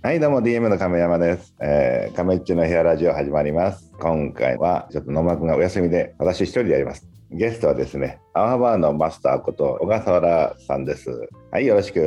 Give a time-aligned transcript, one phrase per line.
[0.00, 1.56] はい、どうも DM の亀山です。
[1.60, 3.90] えー、亀っちの部屋ラジオ始まります。
[3.98, 7.17] 今回はちょっと野間くんがお休みで、私一人でやります。
[7.30, 11.10] ゲストはですね、アワバーのマスターこと小笠原さんです。
[11.50, 12.00] はい、よろしく。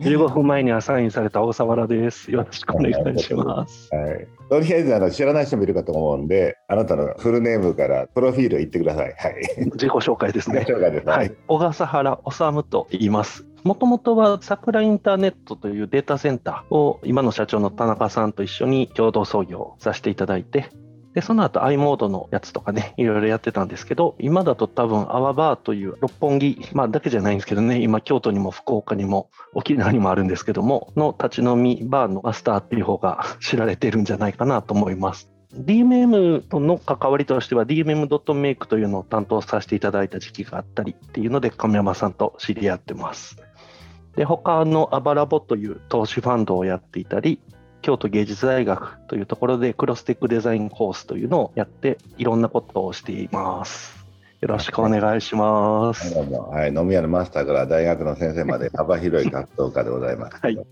[0.00, 2.30] 15分前にアサインされた大沢原です。
[2.30, 3.88] よろしくお願いします。
[3.92, 9.14] はい、とりあえずあの知らない人もいるかと思うんで、あなたのフルネームからプロフィール言ってください。
[9.18, 9.34] はい。
[9.72, 10.64] 自己紹介ですね。
[10.68, 11.08] 紹介です。
[11.08, 13.44] はい、小笠原治と言います。
[13.64, 20.70] もともとは桜インターネットというデータセンターを今の社長の田中さんと一緒に共同創業させていただいて、
[21.16, 35.30] でその後 i モードのやつとかね、 いろいろやってたんですけど、今だと多分アワバーという六本木、まあだけじゃないんですけどね、今京都にも福岡にも沖縄にもあるんですけども、の立ち飲みバーのマスターっていう方が知られてるんじゃないかなと思います。
[35.54, 43.38] DMM との関わりとしては DMM.make というのを担当させていただいた時期があったりっていうので亀山さんと知り合ってます。
[44.16, 47.40] で他のアバラボという投資ファンドをやっていたり
[47.86, 54.05] 京都芸術大学というところでクロステックデザインコースというのをやっていろんなことをしています。
[54.40, 56.12] よろしくお願いします。
[56.12, 60.36] どうもはい、飲み屋のマスターから大学の先生まで幅広い活動家でございます。
[60.42, 60.56] はい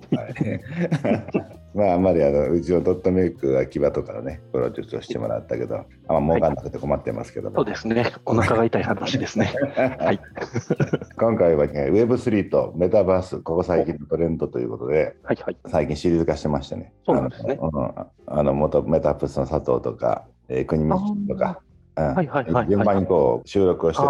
[1.75, 8.13] まあ、あんまりあのうちのドットメイクが牙とかね、プロデュースをしてもらったけど、あんま儲かんなくて困ってますけども、そうですね。
[8.27, 9.51] お腹が痛い話ですね。
[9.99, 10.21] はい。
[11.19, 15.57] 今回は、ね、Web3 とメタバース、ここ最近のトレンドということで、はいはい。
[15.67, 21.61] 最近シリーズ化してましてね、そうなんですねあのうんあの元メタプスの佐藤とか、えー、国光とか、
[21.97, 22.15] うん。
[22.15, 22.69] はいはいはいはい。
[22.69, 24.03] 順番にこう収録をして。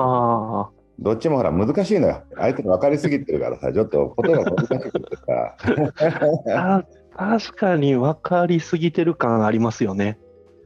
[0.99, 2.23] どっちもほら難しいのよ。
[2.37, 6.85] 相手が分かりすぎてるからさ、 ちょっと言葉が難しくてさ。
[7.17, 10.19] 確かに分かりすぎてる感ありますよね。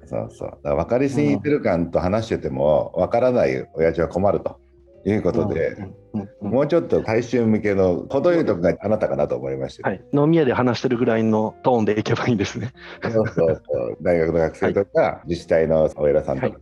[0.07, 0.59] そうそう。
[0.63, 4.59] 分かりすぎてる感と話してても、分からない親父は困ると
[5.05, 5.77] いうことで、
[6.41, 12.73] もうちょっと大衆向けの程よいとこがあなたかなと思いまして、はい、飲み屋で話してるぐらいのトーンでいけばいいんですね。
[13.03, 13.99] そうそうそう。
[14.01, 16.59] 大学の学生とか、自治体のお偉さんとか、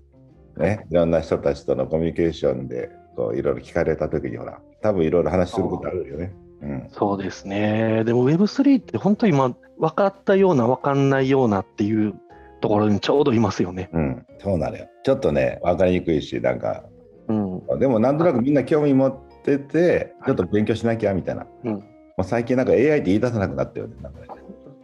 [0.56, 6.34] ね、いろんな人たちとのコミュニケーションでこういろいろ聞かれた時にほら多分いろいろ話することあるよね。
[6.62, 8.05] うん、そうですね。
[8.05, 12.15] でも Web3 って本当今分かったような分かんないようなっていう
[12.61, 13.91] ところにちょうどいますよね。
[13.93, 14.89] うん、そうなのよ。
[15.05, 16.84] ちょっとね分かりにくいしなんか
[17.28, 17.78] うん。
[17.78, 21.47] でもなんとなくみんな興味持っててちょっと勉強しなきゃみたいな。
[21.65, 21.83] うん、も
[22.19, 23.97] う最近なんか AI って言い出さなくなったよね。
[24.00, 24.27] なんかね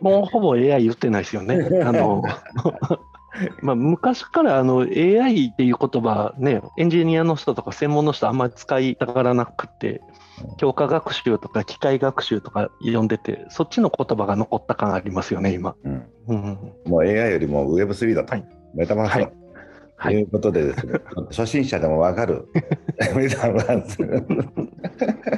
[0.00, 1.54] もうほぼ AI 言ってないですよね。
[1.84, 2.22] あの
[3.62, 10.00] まあ昔からあの AI っていう言葉ね、エンジニアの人とか専門の人あんまり使いたがらなくて
[10.42, 15.74] うん、強化学習とか機械学習とか呼んでて、そっちの言葉が残った感ありますよね、今。
[15.84, 18.44] うん、うん、もう AI よりも Web3 だと、はい
[18.74, 19.32] メタバースだと。
[19.96, 20.94] はいいうことでですね、
[21.30, 22.48] 初心者でも分かる
[23.14, 23.96] メタバース。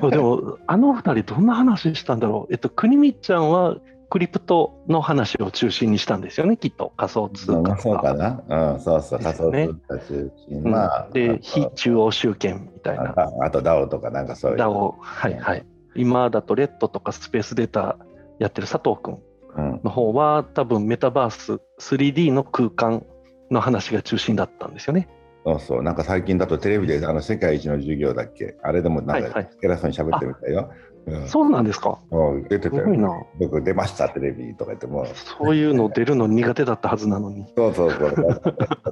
[0.01, 2.53] そうでも、あの二人、どんな話したんだろう。
[2.53, 3.77] えっと、国見ちゃんは
[4.11, 6.93] クリプトの話を中心にしたんですよね、きっと。
[6.97, 8.73] 仮想通貨とそうかな。
[8.75, 10.59] うん、そうそう、仮想通貨中心。
[10.59, 13.15] うんまあ、で、あ非中央集権みたいな。
[13.17, 14.59] ああと DAO とかなんかそういう。
[14.59, 15.67] DAO、はいはい。
[15.97, 17.99] 今だとレッドとかスペースデータ
[18.39, 19.19] やってる佐藤君
[19.57, 23.05] うん、の方は、多分メタバース 3D の空間
[23.51, 25.09] の話が中心だったんですよね。
[25.45, 30.71] そうそう、なんか最近だとテレビであの世界一の授業だっけあれでもなんかはいはい偉そうに喋ってみたよ。
[31.07, 31.99] うんそうなんですか？
[32.11, 33.27] もう出てたよ。
[33.39, 37.45] 僕出ましたテレビとか言ってもうそういうの出るの苦手だったはずなのに。
[37.57, 38.11] そうそうそう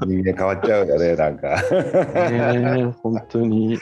[0.06, 1.49] 人間変わっちゃうよねなんか。
[1.71, 3.78] ねえ、本当に。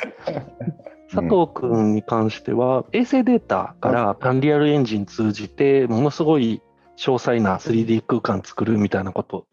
[1.13, 6.63] 佐藤君に関しては、衛星データからアンリアルエンジン通じて、ものすごい
[6.97, 9.47] 詳細な 3D 空間作るみたいなこと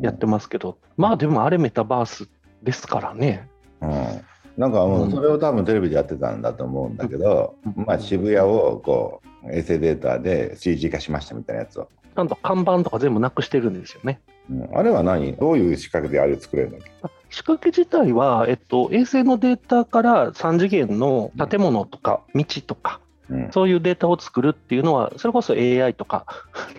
[0.00, 2.30] やってますけど、まあでもあれメタバース
[2.62, 3.50] ですからね。
[3.82, 3.90] うん、
[4.56, 5.10] なんかもううん。
[5.10, 7.84] それを多分テレビでやってたんだと思うんだけど、うん。
[7.84, 14.20] まあ、渋谷をこう衛星データで CG 化しましたみたいなやつを、ちゃんと看板とか全部なくしてるんですよね。
[14.50, 15.34] うん、あれは何？
[15.34, 16.92] どういう仕掛けであれ作れるんだっけ
[17.30, 23.50] 仕掛け自体は、えっと、衛星のデータから3次元の建物とか道とか、うん。
[23.52, 26.26] そういうデータを作るっていうのは、それこそ AI とか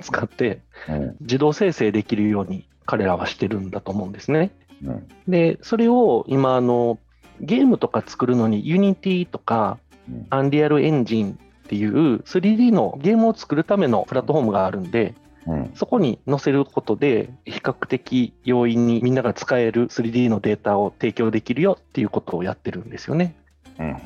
[0.02, 1.18] 使ってうん。
[1.22, 4.52] 自動生成できるように彼らはしてるんだと思うんですね。
[4.84, 5.08] うん。
[5.28, 7.00] で、それを今あの、
[7.42, 9.78] ゲームとか作るのに Unity とか
[10.10, 10.28] うん。
[10.30, 15.14] アンリアルエンジンっていう 3D のゲームを作るためのプラットフォームがあるんで、
[15.48, 15.72] うん。
[15.76, 23.36] そこに載せることで、比較的容易にみんなが使える 3D のデータを提供できるよっていうことをやってるんですよね。
[23.80, 23.98] うんうん。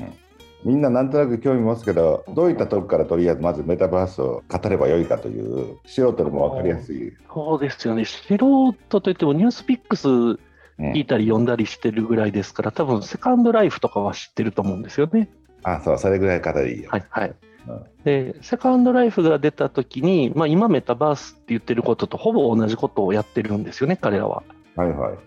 [0.66, 8.06] みんななんとなく興味持つけどどういったとこからとりあえずまずメタバースを語ればよいかという素人でも分かりやすい、そうですよね。
[8.06, 10.40] 素人といってもニュースピックスうん
[10.80, 15.30] 聞いたり読んだりしてるぐらいですから、多分セカンドライフとかは知ってると思うんですよね。
[15.64, 17.36] あそうそれぐらい語りいいよ、はいはい。
[17.68, 24.44] うんで、セカンドライフが出た時に、まあ、今メタバースって言ってることとほぼ同じことをやってるんですよね、彼らは。
[24.78, 25.18] はいはい。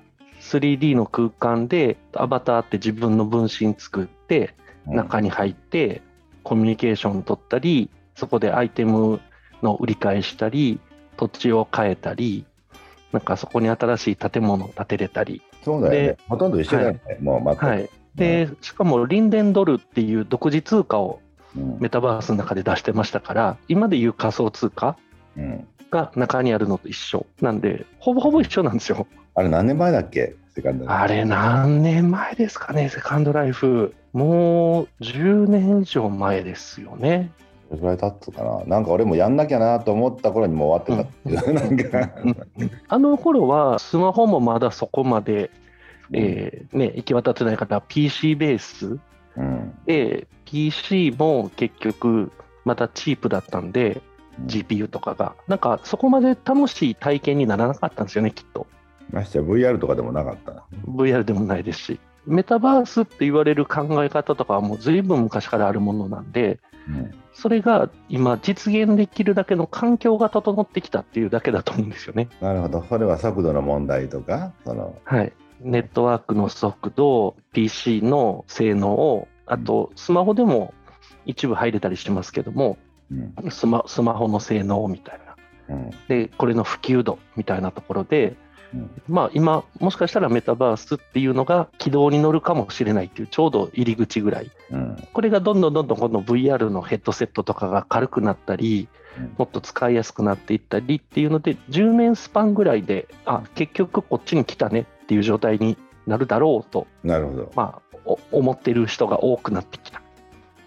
[0.41, 4.55] 3D の空間でアバターって自分の分身作って、
[4.87, 6.00] うん中に入って
[6.43, 9.20] コミュニケーション取ったり、そこでアイテム
[9.62, 10.81] の売り買いしたり、
[11.19, 12.47] 土地を変えたり、
[13.12, 16.18] なんかそこに新しい建物を建てれたり、そうだよねで。
[16.28, 17.00] ほとんど一緒だよね。
[17.20, 17.66] もう全く。
[17.66, 21.20] はい、でしかもリンデンドルっていう独自通貨を
[21.56, 24.96] うんメタバースの中で出してましたから、今でいう仮想通貨
[25.36, 29.08] うんが中にあるのと一緒なんで、ほぼほぼ一緒なんですよ。
[29.34, 30.36] あれ何年前だっけ？
[30.54, 33.94] セカンドライフあれ何年前ですかね、セカンドライフ。
[34.12, 37.30] もう10年以上前ですよね。
[37.70, 38.64] どれぐらい経つかな。
[38.64, 42.11] なんか俺もやんなきゃなと思った頃にもう終わってたっていう、なんか、
[42.88, 45.50] あの頃はスマホもまだそこまで、
[46.12, 48.99] えーね、行き渡ってないから PC ベース
[49.37, 49.78] うん。
[49.87, 52.32] で PC も結局
[52.64, 54.02] またチープだったんで
[54.40, 54.46] うん。
[54.46, 55.37] GPU とかが。
[55.46, 58.66] なんかそこまで楽しい体験にならなかったんですよねきっと。
[59.12, 60.52] ましてや VR とかでもなかった。
[60.52, 60.64] な。
[60.88, 62.00] VR でもないですし。
[62.26, 66.58] メタバースって言われる考え方とかはもう随分昔からあるものなんで
[66.88, 72.28] うんそれが今実現できるだけの環境が整ってきたっていうだけだと思うんですよね。
[72.40, 72.84] なるほど。
[72.88, 80.74] それは速度の問題とか、その、はい、ネットワークの速度、PC の性能を、あとスマホでも
[81.26, 82.78] 一部入れたりしますけども、
[83.10, 83.50] うん。
[83.50, 85.20] スマスマホの性能みたい
[85.68, 85.90] な、うん。
[86.08, 88.36] でこれの普及度みたいなところで、
[88.75, 88.90] うん。
[89.08, 95.08] まあ、今、もしかしたらメタバースっていうのが軌道に乗るかもしれないっていう、ちょうど入り口ぐらい、うん。
[95.12, 98.88] これがどんどんどんどんこの VR のヘッドセットとかが軽くなったり、
[99.19, 99.34] うん。
[99.38, 105.76] もっと使いやすくなっていったりっていうので、10年スパンぐらいで、あ結局こっちに来たねっていう状態に
[106.06, 107.52] なるだろうと、なるほど。
[107.56, 110.02] まあ、お思ってる人が多くなってきたっ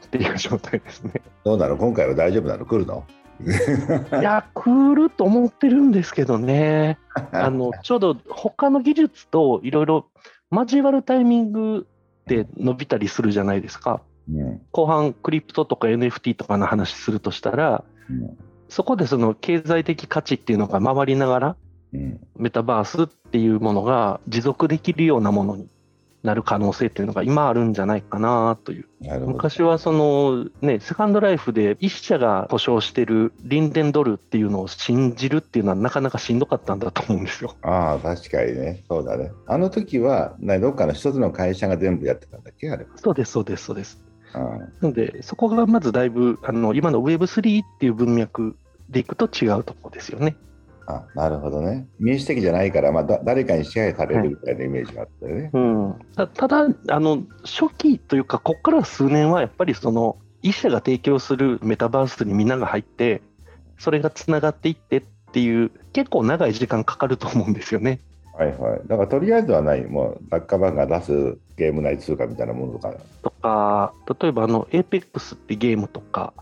[0.09, 1.21] ていう状態ですね。
[1.43, 1.77] どうなの？
[1.77, 2.65] 今回は大丈夫なの？
[2.65, 3.05] 来るの？
[3.41, 6.97] いや、来ると思ってるんですけどね、
[7.31, 10.07] あのちょうど他の技術といろいろ
[10.51, 11.87] 交わるタイミング
[12.27, 14.01] で伸びたりするじゃないですか。
[14.29, 18.37] うん後半、クリプトとか NFT とかの話するとしたら、うん
[18.73, 21.55] そこでその経済的価値っていうのが回りながら、
[21.93, 22.19] うん。
[22.35, 25.67] メタバースっていうものが持続できるようなものに
[26.23, 28.87] なる可能性っていうのが今あるんじゃないかなという。
[29.27, 37.55] 昔はそのね、セカンドライフで一社が保証してるリンデンドルっていうのを信じるっていうのはなかなかしんどかったんだと思うんですよ。
[37.61, 38.83] ああ、確かにね。
[38.87, 39.31] そうだね。
[39.47, 42.87] あの時は、などっかの一つの会社が全部やってたんだっけあれ。
[42.95, 44.01] そうです、そうです、そうです。
[44.33, 48.55] あなので、そこがまずだいぶ、あの今の Web3 っていう文脈
[48.89, 50.37] でいくと違うところですよね。
[50.85, 51.87] あなるほどね。
[51.99, 55.49] 民主的じゃないから、まあ、だ誰かに支配されるみたいなイメージがあったよね。
[55.53, 63.21] うん、たただあの、初期というか、ここから数年はやっぱりその一社が提供するメタバースにみんなが入って、
[63.77, 65.01] それがつながっていってっ
[65.31, 67.99] ていう、結構長い時間かかると思うんですよね。
[68.37, 68.81] はいはい。
[68.87, 72.93] だからとりあえずはない、もう、ザッカーバーグが出すゲーム内通貨みたいなものとか。
[73.21, 76.33] とか、例えばあの APEX ってゲームとか、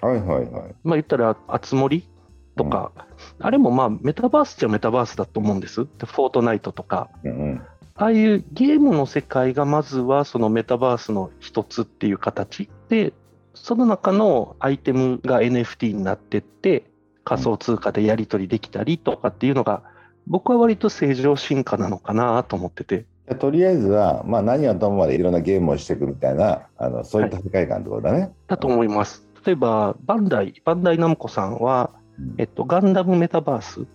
[0.00, 0.74] はいはいはい。
[0.82, 2.08] まあ、言ったら、あつ森
[2.56, 2.92] とか、
[3.38, 5.86] あれもまあメタバースっちゃメタバースだと思うんです。
[5.98, 7.62] でフォートナイトとか、うんうん。
[7.94, 13.12] ああいうゲームの世界がまずはそのメタバースの一つっていう形で、
[13.54, 16.84] その中のアイテムが NFT になってって、
[17.24, 19.82] 仮想通貨でやり取りできたりとかっていうのが、
[20.26, 23.06] 僕は割と正常進化なのかなと思ってて。
[23.28, 28.32] でとりあえずは、まあ、何はともまでいろんなゲームをしていくみたいな、あのそういった世界観ってことだね。
[28.46, 29.26] だと思います。
[29.44, 32.01] 例えば、バンダイ、バンダイナムコさんは、うん
[32.38, 33.86] えっと、ガンダムメタバース。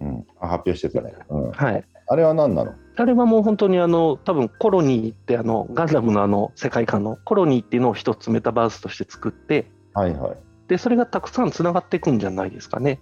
[0.00, 1.14] うんあ発表してたね。
[1.28, 1.84] うん、はい。
[2.08, 2.74] あれは何なの？
[2.96, 10.36] あれはもう本当にあの、多分コロニーってあの、ガンダムのあの世界観のコロニーっていうのを一つメタバースとして作って、はいはい。
[10.68, 13.00] で、それがたくさんつながっていくんじゃないですかね。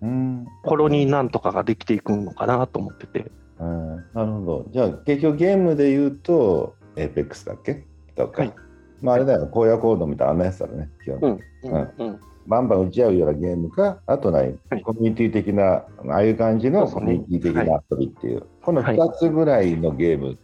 [0.00, 3.30] うんコロニーなんとかができていくのかなと思ってて。
[3.58, 4.66] うんなるほど。
[4.72, 7.84] じゃあ、結局ゲームで言うと、APEX だっけ？
[8.14, 8.42] とか。
[8.42, 8.52] はい
[9.00, 11.20] まあ、あれだよ、荒野コードみたいなあんなやつだね、基本。
[11.20, 12.20] うん、うん、うん。
[12.48, 14.82] バンバン打ち合うようなゲームか、あとない、はい。
[14.82, 18.96] コミュニティ的な、ああいう感じのコミュニティ的な遊びっていう、このはい。
[18.96, 20.38] 2つぐらいのゲーム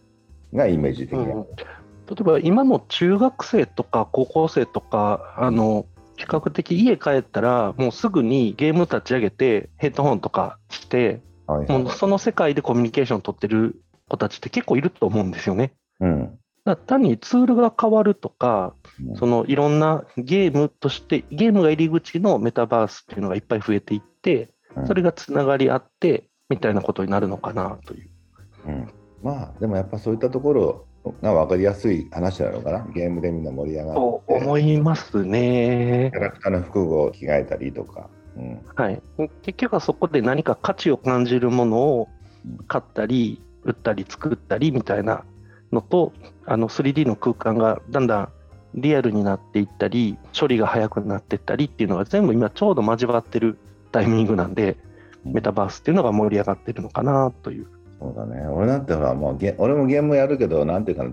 [0.52, 1.18] がイメージ的な。
[1.18, 1.26] うん。
[1.26, 11.82] 例えば今の中学生とか高校生とか、あの、比較的家帰ったら、もうすぐにゲーム立ち上げて、ヘッドホンとかして、はいはい。
[11.82, 15.72] もうその世界でコミュニケーション取ってる子たちって結構いると思うんですよね。
[16.00, 16.38] うん
[16.86, 18.74] 単にツールが変わるとか、
[19.06, 19.16] うん。
[19.16, 24.86] そのいろんなゲームとして、ゲームが入り口のメタバースっていうのがいっぱい増えていって、うん。
[24.86, 28.10] それがつながり合って、みたいなことになるのかなという。
[28.66, 28.88] うん。
[29.22, 30.86] まあでもやっぱそういったところ
[31.20, 32.86] なんか分かりやすい話なのかな。
[32.94, 34.00] ゲームでみんな盛り上がって。
[34.00, 36.10] と思いますね。
[36.12, 36.20] キャ。
[36.22, 39.02] ラクターの服を着替えたりとか、うん、はい、
[39.42, 42.08] 結局はそこで何か価値を感じるものを
[42.68, 45.24] 買ったり売ったり作ったりみたいな
[45.74, 46.12] のと
[46.46, 48.28] あの 3D の空間がだんだん
[48.74, 53.58] リアルになっていったり処理が速くなっていったりっていうのが全部今ちょうど交わってる
[53.92, 54.76] タイミングなんで
[55.24, 57.66] メタバースっていうのが盛り上がってるのかなという。
[58.04, 58.46] そうだね。
[58.48, 61.06] 俺なんてほらもうゲ俺もゲームやるけどなんていうか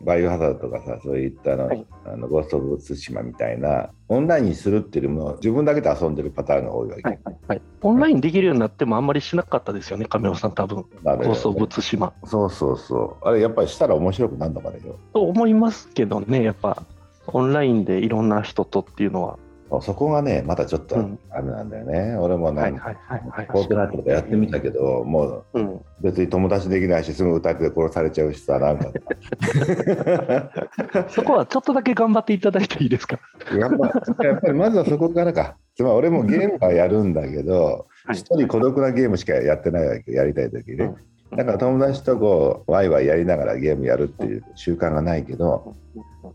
[0.00, 1.86] バイオハザードとかさそういったの,、はい。
[2.04, 10.84] あのゴースト・オブ・ツシマみたいなオンラインにするっていうよりも自分だけで遊んでるパターンが多いわけ、はいはいはい、オンラインできるようになってもあんまりしなかったですよね、亀尾さん、多分。
[11.04, 12.12] なるほど放送物島。
[12.24, 13.28] そうそうそう。
[13.28, 16.82] あれやっぱりしたら面白くなるのかねよと思いますけどね、やっぱ。
[17.28, 19.38] オンラインでいろんな人とっていうのは。
[19.80, 23.46] そこがねまたちょっとうんあれなんだよね、俺もなんかはいはいはいはい。
[23.46, 28.86] フォートナイトとかやってみたけど、もううん、別に友達できないし、すぐ歌って殺されちゃうしさ、なんか。
[31.08, 33.18] そこはちょっとだけ頑張っていただいていいですか？
[33.58, 33.70] やっ
[34.18, 35.56] ぱやっぱりまずはそこからか。
[35.74, 40.84] つまり俺もゲームはやるんだけど、はい一人孤独なゲームしかやってないわけ、やりたい時ね。
[40.86, 40.96] うん
[41.36, 45.74] だから友達とこう、ワイワイやりながらゲームやるっていう習慣がないけど、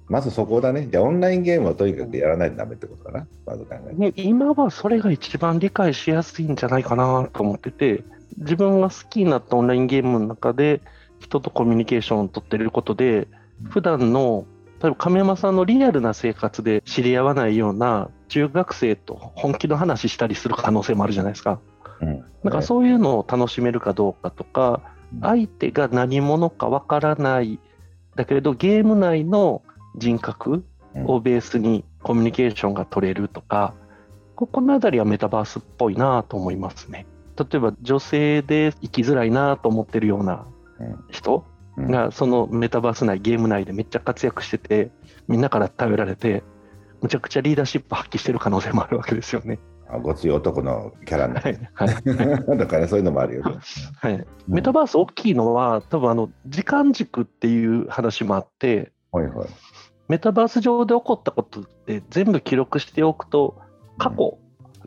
[0.08, 0.88] まずそこだね。
[0.92, 3.96] じゃあオンラインゲームをとにかくやらないとダメってことかな、まず考えて。
[3.96, 8.04] ね、今はそれが一番理解しやすいんじゃないかなと思ってて、
[8.38, 10.82] 自分が好きになったオンラインゲームの中で、
[11.20, 13.27] 人とコミュニケーションを取ってることで、
[13.70, 14.46] 普段の
[14.82, 21.60] 例えば亀山さんのリアルな生活で知り合わないような中学生と本気の話したりする可能性もあるじゃないですか。
[22.01, 22.20] うん。
[22.44, 24.82] だからそういうのを楽しめるかどうかとか
[25.13, 27.60] うん、相手が何者かわからない、
[28.16, 29.62] だけれどゲーム内の
[29.96, 30.66] 人格
[31.06, 33.74] をベースにコミュニケーションが取れるとか、
[34.36, 37.06] ここのあたりはメタバースっぽいなと思いますね。
[37.38, 40.46] 例えば女性で生きづらいなと思ってるような
[40.80, 41.04] うん。
[41.10, 41.46] 人
[41.77, 41.92] うん。
[41.92, 44.92] がそのメタバース内、ゲーム内でめっちゃ活躍してて、
[45.27, 46.44] みんなから頼られて、
[47.01, 49.60] むちゃくちゃリーダーシップ発揮してる可能性もあるわけですよね。
[49.89, 53.56] あごつい男のキャラになはいはい だからそういうのもあるよね。
[53.96, 59.48] はい、メタバース大きいのは、多分あの時間軸っていう話もあって、はいはい。
[60.10, 63.60] メタバース上で起こったことって全部記録しておくと、
[63.98, 64.38] 過去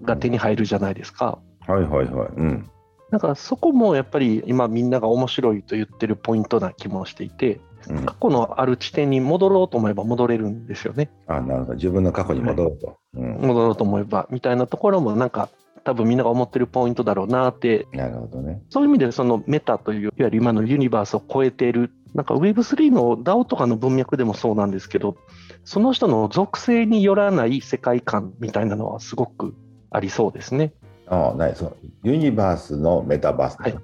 [0.03, 1.39] が手に入るじゃないですか。
[1.67, 2.29] はいはいはい。
[2.37, 2.71] うん。
[3.11, 7.61] だからそこもやっぱり今みんなが面白いと言ってるポイントな気もしていて、うん、
[8.05, 11.11] 過去のある地点に戻ろうと思えば戻れるんですよね。
[11.27, 11.75] あなるほど。
[11.75, 12.99] 自分の過去に戻ると。
[13.15, 13.41] うん。
[13.41, 15.49] 戻ろうと思えばみたいなところもなんか
[15.85, 18.63] 多分みんなが思ってるポイントだろうなってなるほどね。
[18.69, 25.17] そういう意味でそのメタといういわゆる今のユニバースを超えているなんか Web3 の DAO とかの文脈でもそうなんですけど
[25.65, 29.55] その人の属性によらない世界観みたいなのはすごく
[29.91, 30.73] ありそうですね。
[31.09, 31.77] ああ、ないそう。
[32.05, 33.61] ユニバースのメタバース。
[33.61, 33.77] はい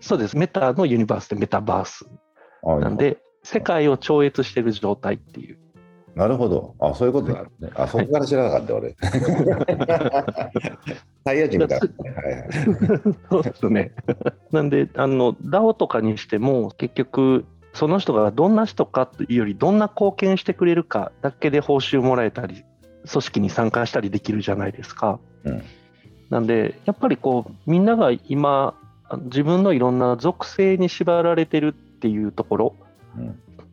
[0.00, 2.06] そうですメタのユニバースでメタバース
[2.62, 3.18] はいなんで
[3.50, 5.56] 世界を超越している状態っていう。
[6.14, 6.74] なるほど。
[6.80, 7.70] あそういうことなのね。
[7.74, 8.94] あそこから知らなかった、俺。
[11.24, 11.88] タイヤ人みたいな。
[12.14, 12.48] はいはい。
[13.30, 13.92] そうですね。
[14.52, 22.66] なんで、あの、DAO とかにしても、結局、その人がどんな人かというより、どんな貢献してくれるかだけで報酬もらえたり、
[23.10, 25.18] 組織に参加したりできるじゃないですか。
[25.44, 25.62] うん
[26.28, 28.74] なんで、やっぱりこう、みんなが今、
[29.22, 32.87] 自分のいろんな属性に縛られてるっていうところうん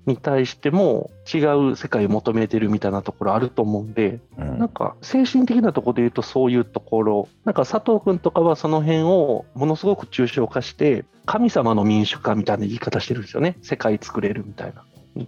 [0.06, 1.40] に対しても、違
[1.72, 13.58] う世界を求めてるみたいなところあると思うんで、うんなんか精神的なところで言うとそういうところ、なんか佐藤君とかはその辺をものすごく抽象化して、神様の民主化みたいな言い方してるんですよね。
[13.62, 14.84] 世界作れるみたいな。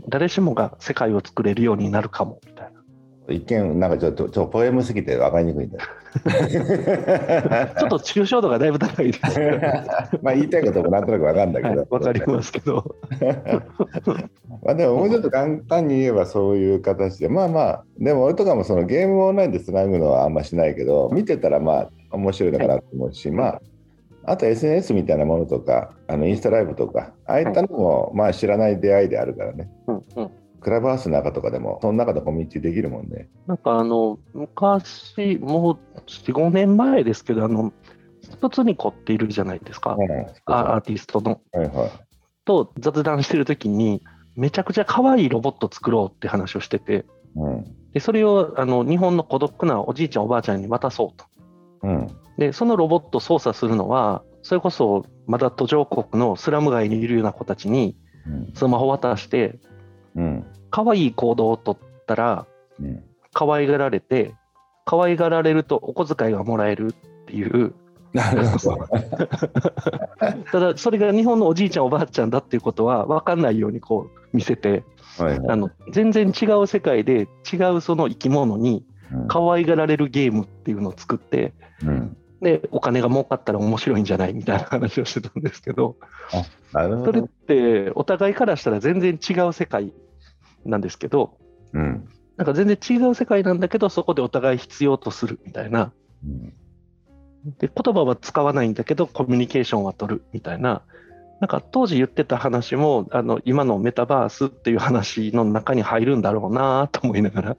[0.09, 2.56] 誰しもが世界を作れるようになるかもみ。
[3.29, 5.83] 一見、なんかちょっとちょっとポエムすぎて分かりにくいんだよ。
[7.77, 9.39] ちょっと抽象度がだいぶ高いです
[10.23, 11.81] まあ言いたいこともなんとなく分かるんだけど。
[11.81, 12.95] はい、わかりますけど。
[14.63, 23.61] まあでももうちょっと簡単に言えばそういう形でまあまあでも俺とかもそのゲームをオンラインでつなぐのはあんましないけど見てたらまあ面白いのかなと思うし、まあ
[24.23, 33.29] あと SNS みたいなものとかあのインスタライブとかああいったのもまあ知らない出会いであるからねうんうんクラブハウスの中とかでもその中でコミュニティできるもんね。
[33.45, 37.73] なんかあの、昔、もう4、5年前ですけど、あの、
[38.23, 39.95] スプツニコっているじゃないですか。
[39.97, 40.11] うん
[40.45, 41.41] あアーティストの。
[41.51, 41.91] はいはい。
[42.45, 44.03] と雑談してる時に、
[44.35, 47.65] めちゃくちゃ可愛いロボット作ろうって話をしてて、うん。
[47.93, 51.25] でそれをあの日本の孤独なおじいちゃん、おばあちゃんに渡そうと。
[51.83, 52.07] うん。
[52.37, 57.95] で、そのロボットを操作するのは、それこそまだ途上国のスラム街にいるような子たちに
[58.25, 58.51] うん。
[58.53, 59.76] スマホ渡して、うん
[60.69, 62.45] 可愛い行動を取ったら、
[62.79, 64.33] うん可愛がられて、
[64.83, 67.75] 可愛がられるとお小遣いがもらえるっていう。
[68.13, 68.87] なるほど。
[70.51, 74.83] ただそれが日本のおじいちゃんおばあちゃんだっていうことは分かんないようにこう見せて
[75.19, 75.49] はいはい。
[75.49, 79.27] あの全然違う世界で違うその生き物にうん。
[79.27, 82.17] 可愛がられるゲームっていうのを作ってうん。
[82.41, 85.97] でお金が儲かったら面白いんじゃないみたいな話をしてたんですけど。
[86.73, 87.27] なるほそれっど。
[87.45, 89.93] てお互いからしたら全然違う世界
[90.69, 91.37] なんですけど
[91.73, 92.07] うん。
[92.37, 95.91] なんか全然違う世界なんだけどそこでお互い必要とするみたいな。
[96.25, 96.53] うん。
[97.59, 100.83] で言葉は使わないんだけどコミュニケーションは取るみたいな。
[101.39, 107.57] なんか当時言ってた話もあの今のメタバースっていう話の中に入るんだろうなと思いながら。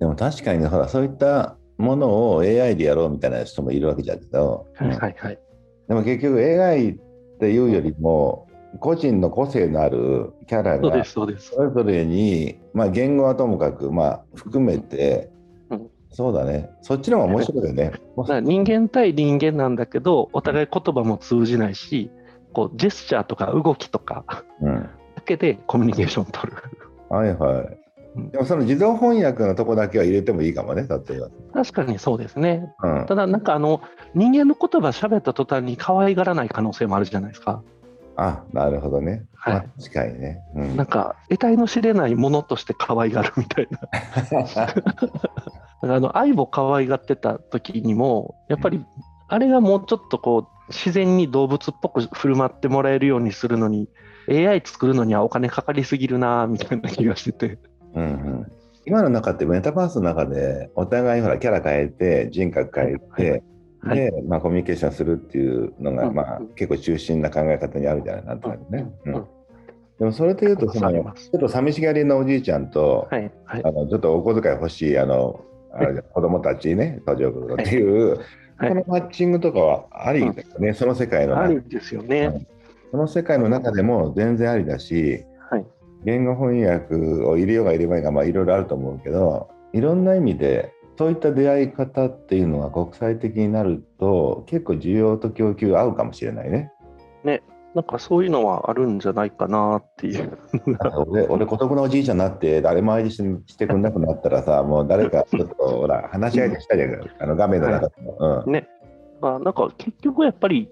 [0.00, 5.38] でも確かにね、ほら、そういったものを AI でやろうみたいな人もいるわけじゃけど、はいはいはい。
[5.88, 6.98] でも結局 AI っ
[7.38, 8.48] ていうよりも、
[8.78, 11.50] 個人の個性のあるキャラがすそうです。
[11.50, 15.30] それぞれに、まあ、言語はともかく、まあ、含めて、
[15.70, 15.90] うん。
[16.12, 17.92] そうだね、そっちの方が面白いよね。
[18.16, 22.10] 人間対人間なんだけどお互い言葉も通じないし
[22.52, 24.82] こうジェスチャーとか動きとかうん、
[25.14, 26.58] だけでコミュニケーションを取る。
[27.08, 27.78] はいはい。
[28.16, 28.30] うん。
[28.30, 31.28] でもその自動翻訳のとこだけは入れてもいいかもね、例えば。
[31.52, 32.72] 確かにそうですね。
[32.82, 33.06] うん。
[33.06, 33.80] ただなんかあの
[34.14, 37.62] 人間の言葉喋った途端に可愛がらない可能性もあるじゃないですか
[38.22, 39.24] あなるほどね。
[39.34, 39.54] はい。
[39.54, 40.42] まあ確かにね。
[40.54, 40.76] うん。
[40.76, 43.80] なんか得体の知れないものとして可愛がるみたいな。
[45.94, 48.84] あの愛を可愛がってた時にもやっぱり
[49.28, 53.88] あれがもうちょっとこう自然に動物っぽく振る舞ってもらえるようにするのに
[54.28, 57.58] AI 作るのにはお金かかりすぎるなみたいな気がしてて。
[57.94, 58.52] うんうん。
[58.84, 63.42] 今の中ってメタバースの中でお互いほらキャラ変えて人格変えて、はい
[63.84, 66.14] で、まあ、コミュニケーションするっていうのが、うん。
[66.14, 68.92] まあ、結構中心な考え方にあるじゃないなんとなくね。
[69.06, 69.14] うん。
[69.14, 69.26] うん。
[69.98, 73.30] でもそれというとそのちょっと寂しがりのおじいちゃんと、はい。
[73.44, 73.62] はい。
[73.64, 78.18] あのちょっとお小遣い欲しいあのあれ子供たちね途上国のっていう、
[78.56, 78.68] はい。
[78.70, 81.42] このマッチングとかはありだよね、その世界の中。
[81.42, 82.46] ありですよね。
[82.90, 85.66] その世界の中でも全然ありだしはい。
[86.04, 86.94] 言語翻訳
[87.24, 96.72] を入れようが入れまいがまあいろいろあると思うけどいろんな意味でそういった出会い方っていうのが国際的になると結構需要と供給合うかもしれないね。
[97.74, 100.38] なんかそういうのはあるんじゃないかなっていう。
[101.06, 108.42] 俺俺孤独なおじいちゃんになって誰も相手ししてくれなくなったらさ もう誰かちょっとほら話し合いでしたじゃんあの画面の中でも。
[108.44, 108.68] うんね。
[109.22, 110.68] まあ、なんか結局やっぱり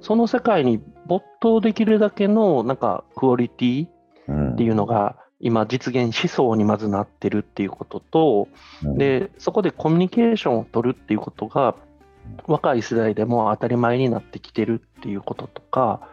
[0.00, 3.86] その世界に没頭できるだけのなんかクオリティ
[4.26, 8.48] うんっていうのが今実現しそうにまずなってるっていうことと、
[8.84, 11.74] うんでそこでコミュニケーションを取るっていうことが
[12.46, 16.08] 若い世代でも当たり前になってきてるっていうこととか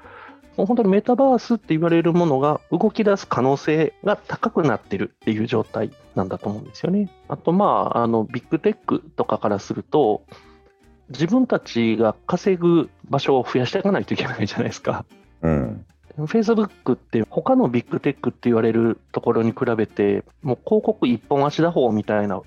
[0.58, 7.10] もう本当にメタバースって言われるものが動き出す可能性が高くなってるっていう状態なんだと思うんですよね。
[7.28, 7.66] あとま
[7.96, 10.24] ああのビッグテックとかからすると
[11.10, 15.06] 自分たちが稼ぐ場所を増やしていかないといけないじゃないですか。
[15.42, 15.86] うん、
[16.26, 22.42] Facebook って他のビッグテックって言われるところに比べて、もう広告一本足打法みたいな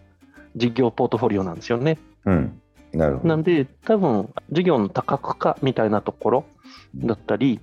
[0.57, 1.99] 事業ポートフォリオなんですよね。
[2.25, 2.61] うん、
[2.93, 3.29] なるほど。
[3.29, 6.45] なんで、多分事業の多角化みたいなところ
[6.97, 7.61] だったり、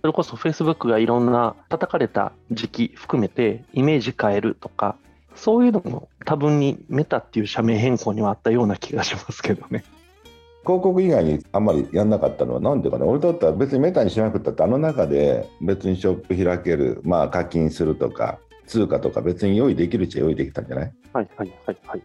[0.00, 4.96] それこそ Facebook がいろんな叩かれた時期含めてイメージ変えるとか、
[5.34, 9.84] そういうのも多分にメタっていう社名変更にはあったような気がしますけどね。
[10.70, 20.92] 広告以外にあんまりやんなかったのはなんていうかね俺だったら別にメタにしなくったってあの中で別にショップ開けるまあ課金するとか通貨とか別に用意できるっちゃ用意できたんじゃない？
[21.12, 22.02] はいはいはいはい。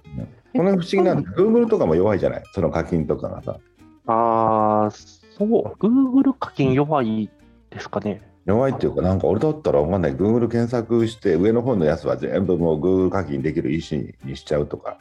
[0.57, 2.43] この不思議な Google とかも弱いじゃない？
[2.53, 3.59] その課金とかがさ。
[4.07, 5.47] ああ、そう、
[5.79, 7.29] Google 課金弱い
[7.69, 8.21] ですかね。
[8.45, 10.15] 弱いっていうかなんか俺だったらわかんない。
[10.15, 14.97] Google 検索して上の方のやつは全部もう Google 課金できる意思にしちゃうとか。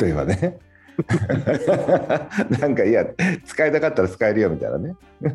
[0.00, 0.58] 例えばね
[2.60, 3.04] なんかいや
[3.44, 4.96] 使いたかったら使えるよみたいなね。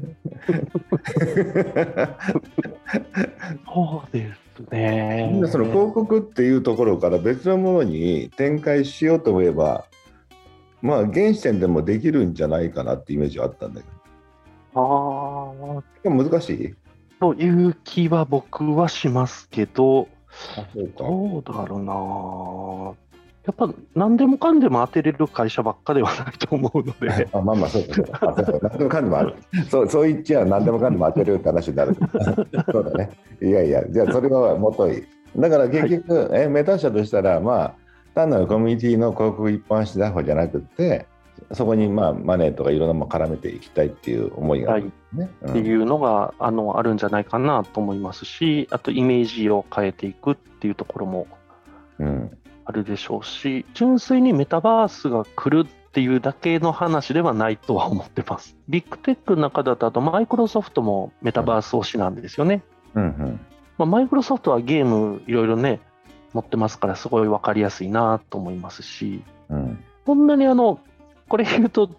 [3.66, 5.42] そうですね。
[5.48, 9.86] その広告っていうところから別のものに展開しようと思えば
[10.82, 13.88] まあ現時点でもできるんじゃないかなってイメージはあったんだけ
[14.74, 16.74] ああ、どでも難しい？
[17.20, 20.08] という気は僕はしますけど、
[20.58, 21.04] あそうか。
[21.04, 23.11] どうだろうな。
[23.46, 29.36] やっぱ何でもかんでも当てれる会社ばっかではないと思うので、あまあまあそうかそうかあそうか何でもかんでもある。
[29.70, 31.96] そうそう言っちゃ何でもかんでも当てるって話になる。
[32.72, 33.10] そうだね。
[33.42, 35.04] いやいやじゃあそれはもとい
[35.36, 37.74] だから結局、えメタ社としたらまあ
[38.14, 41.08] 単なるコミュニティの広告一般紙打法じゃなくて
[41.54, 45.30] そこにまあマネーとかいろんなもの絡めていきたいっていう思いがある、ね。
[45.50, 51.28] っていうのがあのあるんじゃないかなと思いますし、あとイメージを変えていくっていうところも。
[51.98, 58.56] うんうんあるでしょうし、純粋にメタバースが来るっっていうだけの話ではないとは思ってます。
[58.70, 62.64] ビッグテックの中だと、あとマイクロソフトもメタバース推しなんですよね。
[62.96, 63.40] うんうん。
[63.78, 65.82] まあ、マイクロソフトはゲームいろいろね、
[66.32, 69.84] 持ってますから、すごい分かりやすいなと思いますし、うん。
[70.06, 70.80] こんなにあの、
[71.28, 71.90] これ言うと、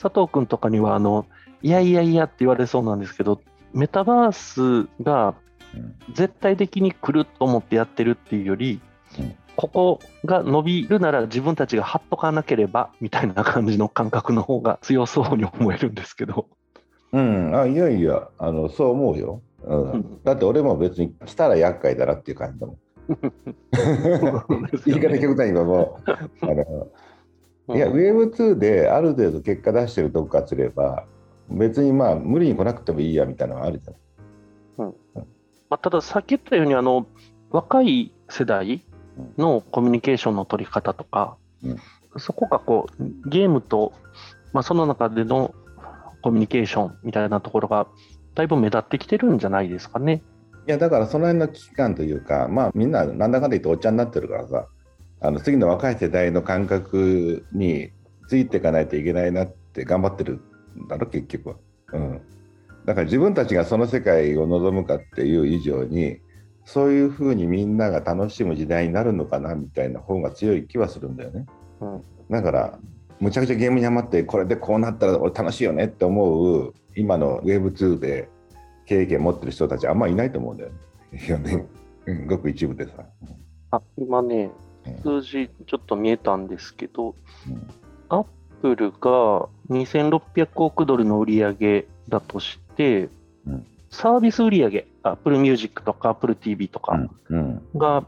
[0.00, 1.26] 佐藤君とかには、あの、
[1.62, 3.40] いやいやいやって言われそうなんですけど、
[3.74, 5.36] メタバースが
[5.72, 5.94] うん。
[6.14, 8.80] 絶対的に来ると思ってやってるっていうより、
[9.20, 16.46] うんここが伸びるなら自分たちが張っとかなければみたいな感じの感覚の方が強そうに思えるんですけど。
[17.12, 19.90] うん、あいやいやあのそう思うよ、うん。
[19.92, 20.24] うん。
[20.24, 22.78] だって俺も別に来たら厄介だなっていう感じだもん。
[24.84, 26.10] 言い方極端に言えばもう
[26.42, 26.88] あの
[27.74, 31.04] いや、Web2 である程度結果出してるとこからすれば、
[31.48, 33.92] 別にまあ無理に来なくてもいいやみたいなのがあるじゃ
[34.82, 34.94] ん。
[35.68, 37.06] まあ、ただ、さっき言ったようにあの、
[37.50, 38.84] 若い世代
[39.38, 41.76] のコミュニケーションの取り方とか、うん
[42.18, 43.92] そこがこうゲームと、
[44.52, 45.54] まあ、その中での
[46.22, 47.86] コミュニケーションみたいなところが、
[48.34, 50.22] だいぶ目立ってきてるんじゃないですかね。
[50.66, 54.66] いや、だからその辺の危機感というか、まあみんななんだかんだ言っておっちゃんになってるからさ、
[55.20, 57.90] あの次の若い世代の感覚に
[58.28, 61.56] ついていかないといけないなって頑張ってるんだろ、結局は。
[61.92, 62.20] うん。
[62.84, 66.18] だから自分たちがその世界を望むかっていう以上に、
[66.66, 71.46] そういうふうにみんなが楽しむ時代になるのかなみたいな方が強い気はするんだよね。
[71.80, 72.78] うんだから、
[73.20, 78.28] むちゃくちゃゲームにハマって、これでこうなったら俺楽しいよねって思う、今の Web2 で
[78.84, 80.70] 経験持ってる人たちあんまいないと思うんだよ
[81.38, 81.66] ね。
[82.26, 83.04] ごく一部でさ。
[83.70, 84.50] あ今ね
[84.86, 87.14] うん、数字ちょっと見えたんですけど、
[87.48, 87.68] うん
[88.08, 88.26] アッ
[88.62, 93.10] プルが2600億ドルの売り上げだとして、うん
[93.90, 97.62] サービス売り上げ、Apple Music とか Apple TV とかうん。
[97.74, 98.04] が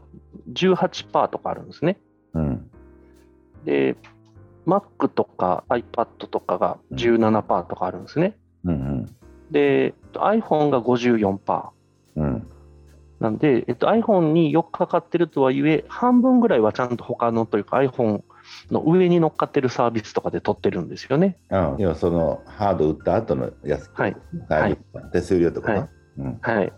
[0.53, 1.97] 18%とかあるんですね。
[2.33, 2.69] うん。
[3.65, 3.95] で、
[4.65, 8.37] Mac とか iPad とかが17%とかあるんですね。
[8.65, 9.05] うん。
[9.51, 11.69] で、iPhone が54%。
[12.15, 12.47] うん。
[13.19, 18.23] なんで、えっと、iPhone によくかかってるとはいえ、半分ぐらいはちゃんと他のというか iPhone
[18.71, 21.37] の上に乗っかってるサービスとかで取ってるんですよね。
[21.49, 23.89] あ要はそのハード売った後のやつ。
[23.93, 24.15] はい。
[24.49, 24.77] はい。
[25.11, 25.77] 手数料とかは。
[25.79, 26.39] ないうん。
[26.41, 26.73] はい。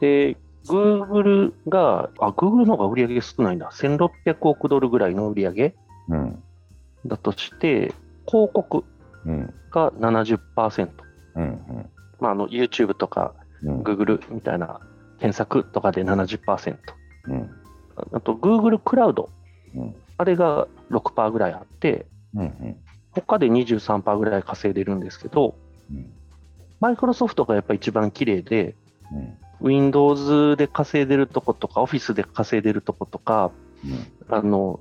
[0.00, 3.70] で、Google が、あ、Google の方が売り上げ少ないんだ。
[3.70, 5.74] 1600億ドルぐらいの売り上げ
[6.08, 6.42] うん。
[7.06, 7.92] だとして、
[8.26, 8.84] 広告
[9.26, 9.54] うん。
[9.70, 10.88] が70%。
[11.36, 11.90] うん。
[12.20, 13.82] まあ、あの YouTube とかうん。
[13.82, 14.80] Google みたいな
[15.18, 16.76] 検索とかで70%。
[17.28, 17.50] うん。
[18.12, 19.30] あと Google クラウド、
[19.74, 19.94] うん。
[20.16, 22.76] あれが6%ぐらいあって、うん。
[23.12, 25.54] 他で23%ぐらい稼いでるんですけど、
[25.90, 26.12] うん。
[26.80, 28.74] マイクロソフトがやっぱり一番綺麗で、
[29.12, 29.38] うん。
[29.60, 33.50] Windows で稼いでるとことか、Office で稼いでるとことか、
[34.28, 34.80] あの、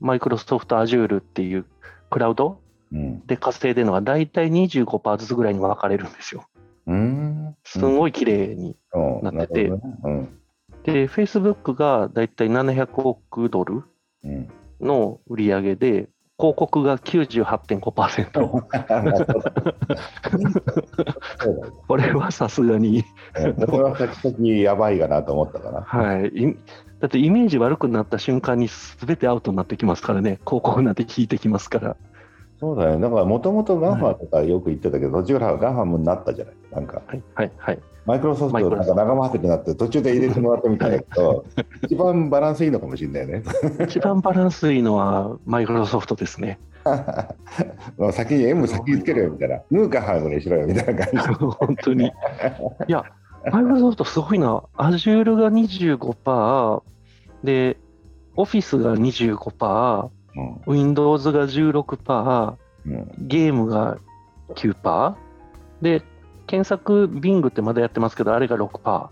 [0.00, 1.64] マイクロソフト Azure っていう
[2.10, 2.60] クラウド
[2.92, 3.26] うん。
[3.26, 6.46] で稼いでるのが大体25%ずつぐらいに分かれるんですよ。
[6.86, 7.56] うん。
[7.64, 8.76] すごい綺麗に。
[8.94, 9.22] うん。
[9.22, 9.72] なってて。
[10.84, 13.84] で、Facebook が大体700億ドルうん。
[14.80, 16.08] の売り上げで、
[16.38, 18.30] 広告が98.5%。
[21.40, 23.04] そうだよこれはさすがに、
[23.38, 25.80] うんこれは先々やばいかなと思ったかな。
[25.80, 26.26] はい。
[26.28, 26.56] い
[27.00, 30.38] だってイメージ悪くなった瞬間に全てアウトになってきますからね。
[30.46, 31.96] 広告なんて引いてきますから。
[32.58, 32.98] そうだよ。
[32.98, 36.54] だからもともとガンファとかよく言ってたけど、途中からガンファムになったじゃない。
[36.72, 37.78] なんか、はい、はい、はい。
[38.06, 41.44] マイクロソフトなんか仲間外れになって途中で入れてもらったみたいだけど、
[41.82, 43.42] 一番バランスいいのかもしれないね。
[43.84, 46.58] 一番バランスいいのはマイクロソフトですね。
[47.98, 49.60] もう先に M 先につけろよみたいな。
[49.70, 51.28] ムーカハードにしろよみたいな感じ。
[51.34, 52.06] 本当に。
[52.06, 52.12] い
[52.86, 53.04] や、
[53.50, 54.62] マイクロソフトすごいな。
[54.76, 56.82] Azure が25%、
[57.42, 57.76] で、
[58.36, 63.98] Office が25%、うん Windows が16%、うんゲームが
[64.54, 65.16] 9%、
[65.82, 66.02] で、
[66.46, 69.08] 検索 Bing ってまだやってますけど、あれが6%。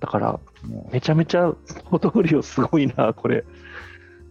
[0.00, 0.40] だから、
[0.90, 1.52] めちゃめちゃ
[1.90, 3.44] ポートフォリオすごいな、これ。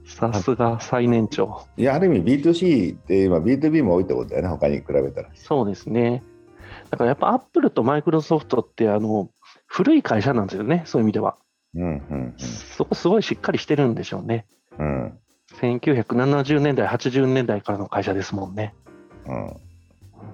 [0.05, 1.65] さすが最年長。
[1.77, 5.29] いや、ある意味 B2C って今 B2B も多いってことだよね、他に比べたら。
[5.33, 6.23] そうですね。
[6.89, 9.29] だからやっぱアップルとマイクロソフトってあの
[9.65, 11.37] 古い会社なんですよね、そういう意味では。
[11.73, 14.45] うんうんそこすごいしっかりしてるんでしょうね。
[14.77, 15.17] うんうん
[15.61, 18.73] 1970年代、80年代からの会社ですもんね。
[19.27, 19.55] うん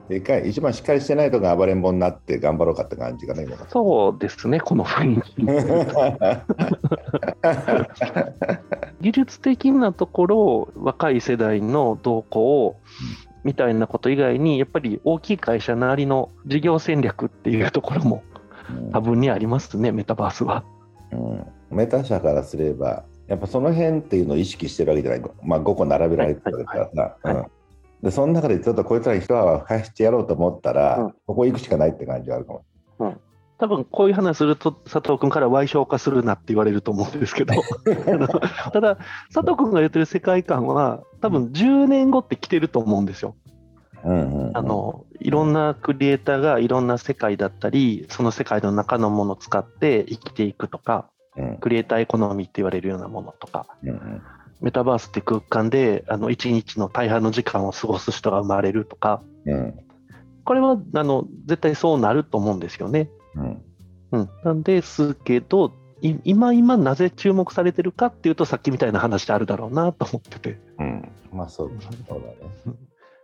[0.10, 3.58] でかい一番しっかりしてないとが暴れん坊になって頑張ろうかって感じかな、今。
[3.68, 5.44] そうですね、この雰囲気。
[9.02, 12.78] 技術的なところ、若い世代の動向
[13.44, 18.24] みたいなこと以外に、やっぱり大きい会社なりの事業戦略っていうところも
[18.94, 20.64] 多分にありますね、メタバースは。
[21.12, 27.52] うんメタ社からすればやっぱその辺っていうのを意識してるわけじゃない、まあ、5個並べられてるからさ、はいはいはい。
[28.04, 31.12] でその中でちょっとこいつらに一泡返してやろうと思ったら、うん。
[31.26, 32.64] ここ行くしかないって感じはあるかも。
[33.60, 37.56] 多分こういう話すると佐藤君から賠償化するなって言われると思うんですけど。
[38.72, 38.98] ただ
[39.34, 43.36] 佐藤君が言ってる世界観は多分10年後って来てると思うんですよ。
[44.06, 44.58] うんうんうん。
[44.58, 51.08] あのいろんなクリエイターがいろんな世界だったりその世界の中のものを使って生きていくとか。
[51.12, 51.17] うん
[51.60, 53.66] クリエイターエコノミーって言われるようなものとか。
[54.60, 59.22] メタバースって空間であの1日の大半の時間を過ごす人が生まれるとか。
[59.46, 59.80] うん。
[60.44, 63.10] これはあの絶対そうなると思うんですよね。
[63.36, 63.62] うん。
[64.12, 70.60] うん、なんですけどい今今なぜ注目されてるかっていうとさっきみたいな話であるだろうなと思ってて。
[70.80, 71.12] うん。
[71.32, 72.78] まあそうそうだね。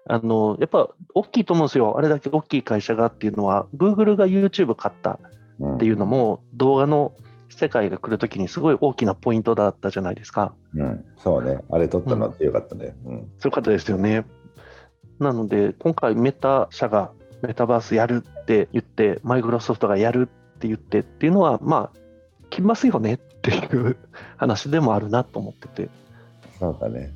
[0.06, 1.98] あのやっぱ大きいと思うんですよ。
[1.98, 5.20] あれだけ大きい会社がっていうのは Google が YouTube 買った
[5.60, 7.14] うんっていうのも動画の
[7.54, 10.54] 世界が来るときにすごい大きなポイントだったじゃないですか。
[10.76, 12.96] うん、そうね、あれ取ったのは強かったね。
[13.06, 14.26] うんそういう方ですよね。
[15.20, 17.12] なので今回メタ社が
[17.42, 21.98] メタバースやるって言ってマイクロソフトがやるって言ってっていうのはまあ
[22.50, 23.98] 来ますよねっていう
[24.38, 25.90] 話でもあるなと思ってて。
[26.60, 27.14] そうだね。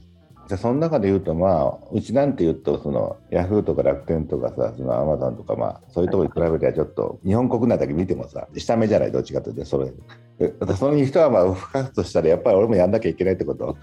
[0.48, 9.12] じゃあその中で言うとまあうちなんて言うとそのヤフーとか楽天とかさそのアマゾンとかまあそういうところに比べてはちょっと日本国内だけ見てもさ下目じゃない？
[9.12, 9.92] どっちかというとそれ
[10.40, 13.76] でその人はまあ吹かすとしたらやっぱり俺もやんなきゃいけないってこと？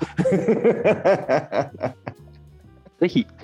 [3.00, 3.26] ぜひ。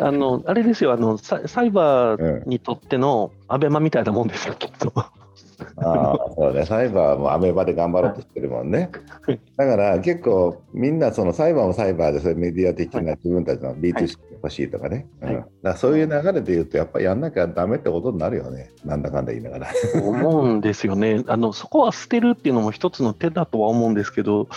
[0.00, 4.92] あのあれですよあのササイバーにとってのアベマみたいなもんですよきっと。
[5.82, 6.66] ああそうね。
[6.66, 8.90] サイバーもアメバで頑張ろうとしてるもんね。
[9.22, 15.34] はいだから結構みんなそのサイバーもサイバーでそういうメディア的な自分たちの B2C 欲しいとかね、はい。
[15.34, 18.70] うん、だからそういう流れで言うとやっぱりやんなきゃダメってことになるよね。
[18.84, 19.68] なんだかんだ言いながら。
[20.02, 21.22] 思うんですよね。
[21.26, 21.52] あの。
[21.52, 24.48] そこは捨てるっていうのも一つの手だとは思うんですけど、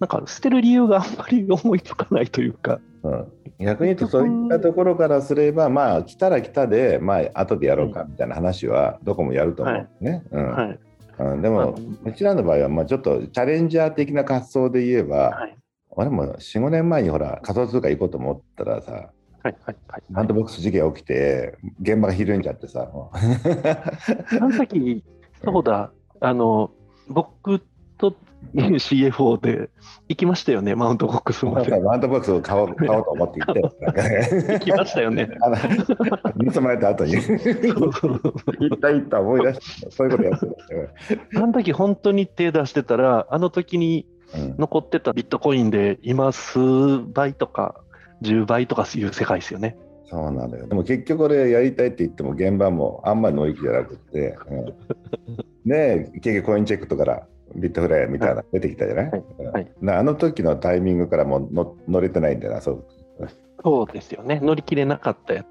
[0.00, 10.22] なんか捨てる理由があんまり思いつかないというか、うん、逆に言うとそういったところからすればまあ来たら来たでまあ後でやろうかみたいな話はどこもやると思うね。
[10.30, 10.52] うん。
[10.52, 10.78] はい。
[11.20, 15.56] うん、でもうちらの場合はまあちょっとチャレンジャー的な活動で言えば、はい。
[15.90, 19.10] 俺も45年前にほら仮想通貨行こうと思ったらさはい
[19.42, 20.02] はいはい。
[20.14, 25.04] ハンドボックス事件起きて現場がひるんじゃってさあの時、
[25.44, 26.70] そうだ、あの
[27.08, 27.62] 僕
[27.98, 28.16] と
[28.54, 29.68] CFO で
[30.08, 31.70] 行きましたよね、マウントボックスまで。
[31.70, 35.28] ハンドボックスを買おう買おうと思って行って行きましたよね。
[35.42, 37.38] あの盗まれた後にそう
[37.92, 38.20] そう
[38.60, 40.46] 行った行った思い出してそういうことやって
[41.32, 46.58] たあの時本当に手出してたら、あの時にうん残ってたビットコインで今数
[46.98, 47.80] 倍とか
[48.22, 49.76] 10倍とかいう世界ですよね。
[50.10, 50.66] そうなのよ。
[50.66, 59.24] でも結局俺やりたいって言っても現場もあんまり乗り気じゃなくって、うん、 で結局コインチェックとからビットフライヤーみたいなの出てきたじゃない、はい。
[59.38, 59.52] うん。
[59.52, 59.72] はい。
[59.80, 62.84] なあの時のタイミングからもうの乗れてないんだよなそう。
[63.62, 64.40] そうですよね。
[64.42, 65.44] 乗り切れなかったや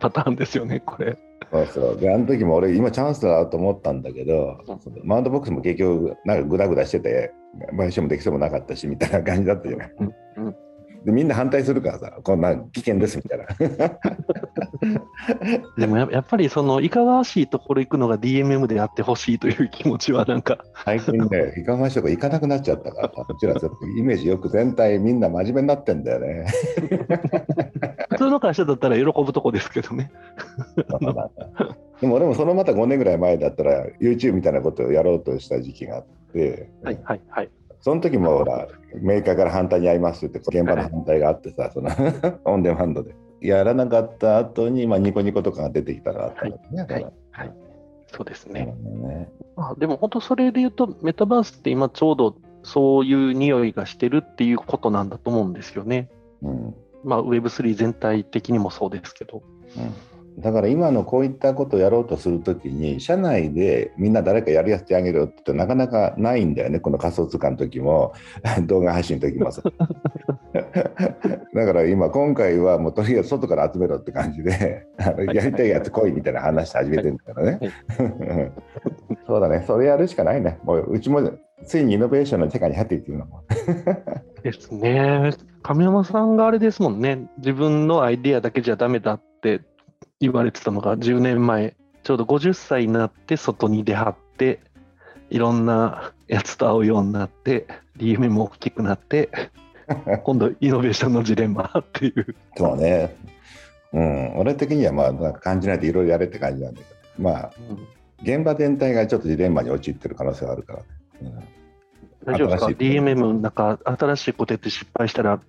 [0.00, 1.18] パターンですよね、これ。
[1.50, 2.00] そうそう。
[2.00, 5.06] であの時も俺今チャンスだなと思ったんだけど、うん。
[5.06, 7.32] マウントボックスも結局なんかグダグダしてて
[7.76, 10.14] 買収もできそうもなかったしみたいな感じだったじゃない、うん
[10.46, 10.56] うん
[11.04, 13.46] でみんな反対するからさこんなん危険ですみたいな
[15.76, 26.46] でもややっぱりそのいかがわしいところ行くのが DMM でやってほしいという気持ちはなんか、最近ね、 いかがわしいとこ行かなくなっちゃったから、こちらちょっとイメージよく全体みんな真面目になってんだよね。
[28.10, 30.10] 普通の会社だったら喜ぶとこですけどね。
[32.00, 37.50] でも俺もそのまた5年ぐらい前だったら YouTube みたいなことをやろうとした時期があって、はいはいはい。
[37.82, 41.90] その時もほらメーカーから反対にやりますって現場の反対があってさ、その
[42.44, 43.14] オンデマンドで。
[43.40, 46.60] やらなかった後にまあニコニコとかが出てきたらあったのね。
[46.74, 47.52] だからはいはい。
[48.06, 48.66] そうですね。
[48.84, 56.08] ねあでも本当それで言うと、メタバースって今ちょうどそういう匂いがしてるっていうことなんだと思うんですよね。
[56.42, 59.42] うんまあ Web3 全体的にもそうですけど。
[59.76, 59.94] うん、
[60.38, 68.12] だから今のこういったことをやろうとするときに社内でみんな誰かやりやってあげるよってなかなかないんだよねこの仮想通貨の時も。
[68.66, 69.62] 動画配信の時もさ
[70.52, 74.86] だから今今回はもうとりあえず外から集めろって感じで
[75.32, 77.60] やりたいやつ来いみたいな話し始めてるからね。
[79.26, 79.64] そうだね。
[79.66, 80.58] それやるしかないね。
[80.64, 81.20] もううちも
[81.64, 83.42] ついにイノベーションの世界に入っていってるのも。
[84.42, 85.30] ですね。
[85.62, 87.28] 亀山さんがあれですもんね。
[87.38, 89.60] 自分のアイデアだけじゃダメだって
[90.22, 94.60] 言われてたのが10年前、ちょうど50歳になって外に出張って、
[95.30, 97.66] いろんなやつと会うようになって、
[97.98, 99.30] DM も大きくなって、
[100.22, 102.36] 今度イノベーションのジレンマっていう。
[102.56, 103.16] そうね。
[103.92, 104.38] うん。
[104.38, 106.96] 俺的にはまあなんか感じないでいろいろやれって感じなんだけど。
[107.18, 107.52] まあ
[108.22, 110.82] 現場全体がちょっとジレンマに陥ってる可能性があるから、
[111.22, 111.34] うん。
[112.24, 115.40] 大丈夫ですか ?DMM なんか新しいことやって失敗したら、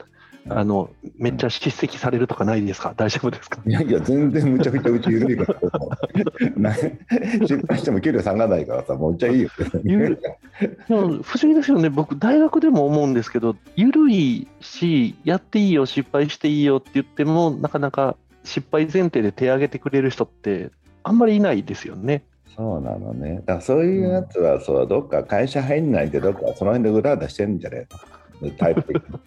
[0.49, 2.93] あの、めっちゃ叱責されるとかないですか？
[2.97, 3.61] 大丈夫ですか？
[3.65, 5.59] いやいや、全然むちゃくちゃうち緩いから、
[6.57, 6.97] な失
[7.67, 9.49] 敗しても給料下がらないからさ、もうちゃいいよ。
[9.49, 20.71] 不思議ですよね、僕、大学でも思うんですけど、緩いし、やっていいよ、失敗していいよって言っても、なかなか失敗前提で手を挙げてくれる人って、
[21.03, 22.23] あんまりいないですよね。
[22.55, 23.37] そうなのね。
[23.37, 27.99] だからそういうやつは、そうどっか会社入んないで、どっかその辺で裏出してるんじゃねえの
[28.51, 29.19] タイプ的に。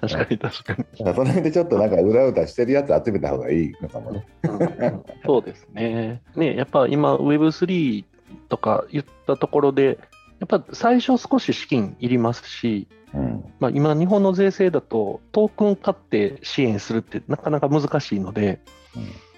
[0.00, 0.84] 確かに、確かに。
[0.98, 4.26] その辺でちょっとなんか裏歌してるやつ集めた方がいいのかもね。
[4.42, 6.22] うんそうですね。
[6.36, 8.04] ね、やっぱ今 Web3
[8.48, 9.98] とか言ったところで、
[10.40, 13.44] やっぱ最初少し資金いりますし、うん。
[13.60, 18.60] まあ、今日本の税制だとトークン買って支援するってなかなか難しいので、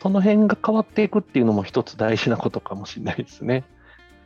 [0.03, 3.65] その辺が変わっていくっていうのも一つ大事なことかもしれないですね。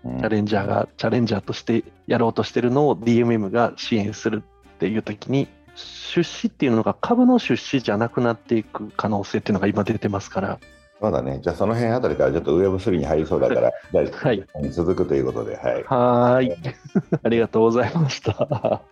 [0.04, 4.42] うんチャレンジャーがチャレンジャーとしてやろうとしてるのを DMM が支援する
[4.76, 10.58] っていう時に出資っていうのが株の出資じゃなくなっていく可能性っていうのが今出てますから、
[11.00, 11.40] そうだね。
[11.42, 14.46] じゃあその辺あたりからちょっと Web3 に入りそうだから、はい。
[14.70, 15.84] 続くということで、はい。
[15.84, 16.74] はーい。
[17.22, 18.82] ありがとうございました。